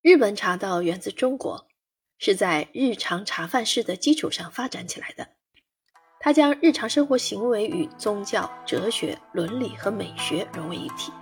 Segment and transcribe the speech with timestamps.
[0.00, 1.66] 日本茶道源自中国，
[2.18, 5.26] 是在日常茶饭式的基础上发展起来的。
[6.20, 11.12] 它将日常生活行为与宗教、哲学、伦理和美学融为一体，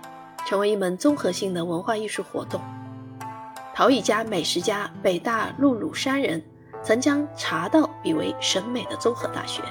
[0.45, 2.61] 成为一门综合性的文化艺术活动。
[3.73, 6.43] 陶艺家、美食家北大陆鲁山人
[6.83, 9.63] 曾将茶道比为审美的综合大学。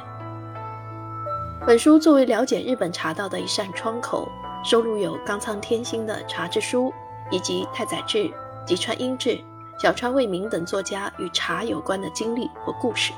[1.64, 4.28] 本书作为了解日本茶道的一扇窗口，
[4.64, 6.90] 收录有冈仓天心的《茶之书》，
[7.30, 8.28] 以及太宰治。
[8.66, 9.38] 吉川英治、
[9.78, 13.12] 小川未明等作家与茶有关的经历或故事，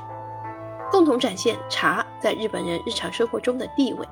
[0.91, 4.07] 共同展现茶在日本人日常生活中的地位。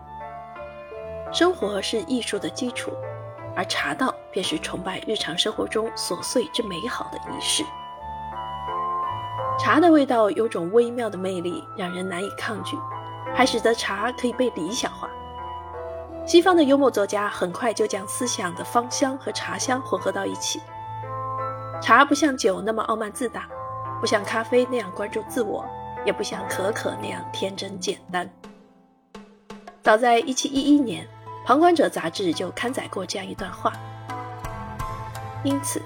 [1.31, 2.91] 生活是艺术的基础，
[3.55, 7.63] 而茶道便是崇拜日常生活中琐碎之美好的仪式。
[9.59, 12.75] 茶的味道有种微妙的魅力，让人难以抗拒，
[13.35, 15.07] 还使得茶可以被理想化。
[16.25, 20.59] 西方的幽默作家很快就将思想的芳香和茶香混合到一起。
[21.81, 23.47] 茶不像酒那么傲慢自大，
[24.01, 25.65] 不像咖啡那样关注自我，
[26.05, 28.29] 也不像可可那样天真简单。
[29.83, 31.05] 早在1711年，
[31.45, 33.71] 《旁观者》杂志就刊载过这样一段话。
[35.43, 35.81] 因此，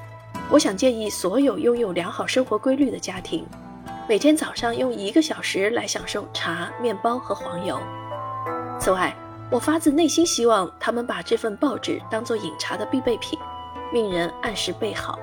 [0.49, 3.45] 我想建议所有拥有良好生活规律的家庭，
[4.07, 7.79] 每天早上用一个小时来享受茶、面包和黄油。
[8.79, 9.13] 此外，
[9.51, 13.37] 我发自内心希望他们把这份报纸当作饮茶的必备品，
[13.93, 15.19] 命人按时备好。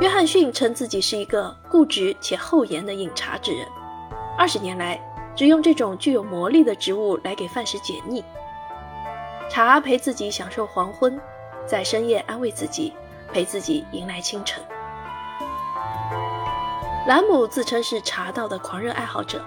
[0.00, 3.68] 约翰逊称自己是一个固执且厚颜的饮茶之人。
[4.36, 4.98] 二十年来，
[5.36, 8.24] 只用这种具有魔力的植物来给饭食解腻。
[9.50, 11.20] 茶陪自己享受黄昏，
[11.66, 12.94] 在深夜安慰自己，
[13.30, 14.62] 陪自己迎来清晨。
[17.06, 19.44] 兰姆自称是茶道的狂热爱好者，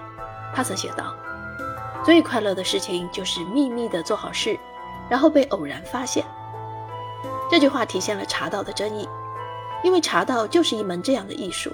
[0.54, 1.12] 他曾写道
[2.04, 4.56] ：“最快乐的事情就是秘密地做好事，
[5.08, 6.24] 然后被偶然发现。”
[7.50, 9.08] 这句话体现了茶道的真意。
[9.84, 11.70] 因为茶道就是一门这样的艺术，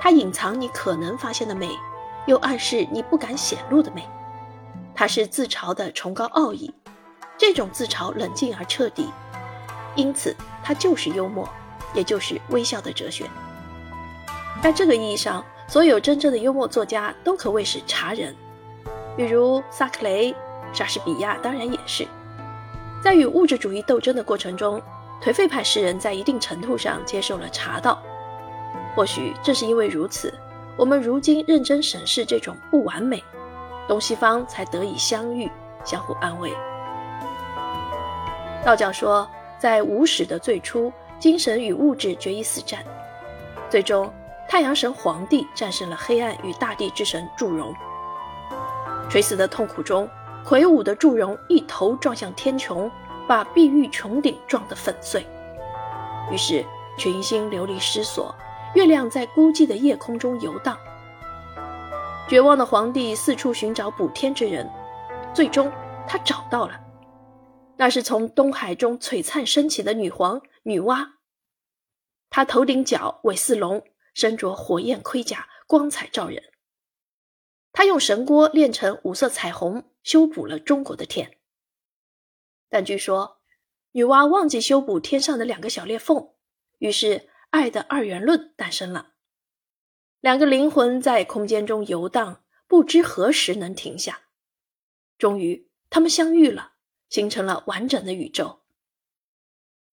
[0.00, 1.70] 它隐藏你可能发现的美，
[2.26, 4.06] 又暗示你不敢显露的美。
[4.96, 6.74] 它是自嘲的崇高奥义，
[7.38, 9.08] 这种自嘲冷静而彻底，
[9.94, 11.48] 因此它就是幽默，
[11.94, 13.24] 也就是微笑的哲学。
[14.60, 18.34] 在这个意义上，所有真正的幽默作家都可谓是茶人，
[19.16, 20.34] 比如萨克雷、
[20.72, 22.04] 莎士比亚，当然也是。
[23.04, 24.82] 在与物质主义斗争的过程中。
[25.20, 28.00] 颓废派诗人在一定程度上接受了茶道，
[28.94, 30.32] 或许正是因为如此，
[30.76, 33.22] 我们如今认真审视这种不完美，
[33.88, 35.50] 东西方才得以相遇，
[35.84, 36.52] 相互安慰。
[38.64, 39.28] 道教说，
[39.58, 42.84] 在无始的最初，精神与物质决一死战，
[43.68, 44.12] 最终
[44.48, 47.74] 太阳神皇帝战胜了黑暗与大地之神祝融。
[49.08, 50.08] 垂死的痛苦中，
[50.44, 52.90] 魁梧的祝融一头撞向天穹。
[53.28, 55.26] 把碧玉穹顶撞得粉碎，
[56.30, 56.64] 于是
[56.96, 58.34] 群星流离失所，
[58.74, 60.78] 月亮在孤寂的夜空中游荡。
[62.28, 64.68] 绝望的皇帝四处寻找补天之人，
[65.34, 65.70] 最终
[66.08, 66.80] 他找到了，
[67.76, 71.06] 那是从东海中璀璨升起的女皇女娲。
[72.30, 73.82] 她头顶角尾似龙，
[74.12, 76.42] 身着火焰盔甲，光彩照人。
[77.72, 81.35] 她用神锅炼成五色彩虹，修补了中国的天。
[82.68, 83.40] 但据说，
[83.92, 86.30] 女娲忘记修补天上的两个小裂缝，
[86.78, 89.14] 于是爱的二元论诞生了。
[90.20, 94.22] 两个灵魂在空间中游荡，不知何时能停下。
[95.16, 96.74] 终于，他们相遇了，
[97.08, 98.60] 形成了完整的宇宙。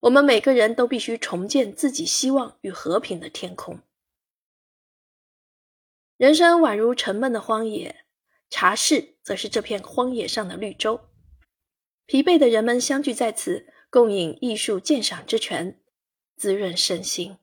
[0.02, 3.80] 我们每个人都必须重建自己希望与和平的天空。
[6.18, 8.06] 人生宛如沉闷的荒野，
[8.50, 11.00] 茶室则是这片荒野上的绿洲。
[12.06, 15.80] 疲惫的人们相聚在此，共饮艺术鉴赏之泉，
[16.36, 17.38] 滋润身心。